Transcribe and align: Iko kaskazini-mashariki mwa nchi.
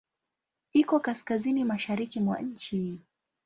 Iko 0.73 0.99
kaskazini-mashariki 0.99 2.19
mwa 2.19 2.39
nchi. 2.41 2.99